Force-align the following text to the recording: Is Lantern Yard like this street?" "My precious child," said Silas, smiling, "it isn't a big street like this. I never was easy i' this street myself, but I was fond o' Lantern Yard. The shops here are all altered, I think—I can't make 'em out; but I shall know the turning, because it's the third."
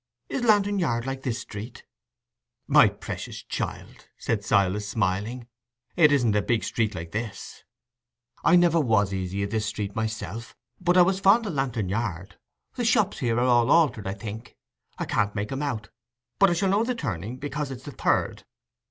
Is 0.29 0.41
Lantern 0.43 0.79
Yard 0.79 1.05
like 1.05 1.21
this 1.21 1.37
street?" 1.41 1.83
"My 2.65 2.89
precious 2.89 3.43
child," 3.43 4.07
said 4.17 4.43
Silas, 4.43 4.89
smiling, 4.89 5.45
"it 5.95 6.11
isn't 6.11 6.35
a 6.35 6.41
big 6.41 6.63
street 6.63 6.95
like 6.95 7.11
this. 7.11 7.63
I 8.43 8.55
never 8.55 8.79
was 8.81 9.13
easy 9.13 9.43
i' 9.43 9.45
this 9.45 9.67
street 9.67 9.95
myself, 9.95 10.55
but 10.79 10.97
I 10.97 11.03
was 11.03 11.19
fond 11.19 11.45
o' 11.45 11.51
Lantern 11.51 11.87
Yard. 11.89 12.39
The 12.73 12.83
shops 12.83 13.19
here 13.19 13.37
are 13.39 13.45
all 13.45 13.69
altered, 13.69 14.07
I 14.07 14.15
think—I 14.15 15.05
can't 15.05 15.35
make 15.35 15.51
'em 15.51 15.61
out; 15.61 15.91
but 16.39 16.49
I 16.49 16.53
shall 16.53 16.69
know 16.69 16.83
the 16.83 16.95
turning, 16.95 17.37
because 17.37 17.69
it's 17.69 17.83
the 17.85 17.91
third." 17.91 18.43